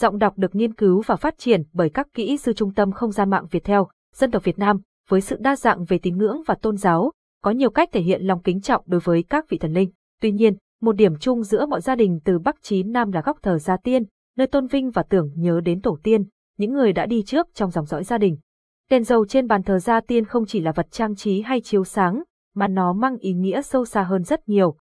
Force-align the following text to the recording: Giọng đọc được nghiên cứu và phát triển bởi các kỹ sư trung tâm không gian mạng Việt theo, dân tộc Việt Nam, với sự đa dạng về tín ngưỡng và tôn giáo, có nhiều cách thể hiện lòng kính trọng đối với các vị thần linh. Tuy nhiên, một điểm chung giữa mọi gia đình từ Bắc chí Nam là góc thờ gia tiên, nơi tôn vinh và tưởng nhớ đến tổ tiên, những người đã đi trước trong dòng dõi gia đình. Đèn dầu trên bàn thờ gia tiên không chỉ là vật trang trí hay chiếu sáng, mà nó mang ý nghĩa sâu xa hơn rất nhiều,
Giọng 0.00 0.18
đọc 0.18 0.38
được 0.38 0.54
nghiên 0.54 0.74
cứu 0.74 1.02
và 1.06 1.16
phát 1.16 1.38
triển 1.38 1.62
bởi 1.72 1.90
các 1.90 2.08
kỹ 2.14 2.36
sư 2.36 2.52
trung 2.52 2.74
tâm 2.74 2.92
không 2.92 3.12
gian 3.12 3.30
mạng 3.30 3.46
Việt 3.50 3.64
theo, 3.64 3.88
dân 4.14 4.30
tộc 4.30 4.44
Việt 4.44 4.58
Nam, 4.58 4.80
với 5.08 5.20
sự 5.20 5.36
đa 5.40 5.56
dạng 5.56 5.84
về 5.84 5.98
tín 5.98 6.18
ngưỡng 6.18 6.42
và 6.46 6.54
tôn 6.54 6.76
giáo, 6.76 7.12
có 7.42 7.50
nhiều 7.50 7.70
cách 7.70 7.88
thể 7.92 8.00
hiện 8.00 8.22
lòng 8.22 8.42
kính 8.42 8.60
trọng 8.60 8.84
đối 8.86 9.00
với 9.00 9.22
các 9.22 9.48
vị 9.48 9.58
thần 9.58 9.72
linh. 9.72 9.90
Tuy 10.20 10.32
nhiên, 10.32 10.56
một 10.80 10.92
điểm 10.92 11.18
chung 11.18 11.42
giữa 11.42 11.66
mọi 11.66 11.80
gia 11.80 11.94
đình 11.94 12.20
từ 12.24 12.38
Bắc 12.38 12.62
chí 12.62 12.82
Nam 12.82 13.12
là 13.12 13.20
góc 13.20 13.38
thờ 13.42 13.58
gia 13.58 13.76
tiên, 13.76 14.02
nơi 14.36 14.46
tôn 14.46 14.66
vinh 14.66 14.90
và 14.90 15.02
tưởng 15.02 15.30
nhớ 15.36 15.60
đến 15.64 15.80
tổ 15.80 15.98
tiên, 16.02 16.24
những 16.58 16.72
người 16.72 16.92
đã 16.92 17.06
đi 17.06 17.22
trước 17.22 17.46
trong 17.54 17.70
dòng 17.70 17.86
dõi 17.86 18.04
gia 18.04 18.18
đình. 18.18 18.36
Đèn 18.90 19.04
dầu 19.04 19.26
trên 19.26 19.46
bàn 19.46 19.62
thờ 19.62 19.78
gia 19.78 20.00
tiên 20.00 20.24
không 20.24 20.46
chỉ 20.46 20.60
là 20.60 20.72
vật 20.72 20.86
trang 20.90 21.16
trí 21.16 21.40
hay 21.40 21.60
chiếu 21.60 21.84
sáng, 21.84 22.22
mà 22.54 22.68
nó 22.68 22.92
mang 22.92 23.16
ý 23.16 23.32
nghĩa 23.32 23.62
sâu 23.62 23.84
xa 23.84 24.02
hơn 24.02 24.24
rất 24.24 24.48
nhiều, 24.48 24.76